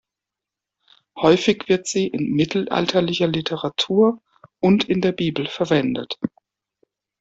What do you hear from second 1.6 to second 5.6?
wird sie in mittelalterlicher Literatur und in der Bibel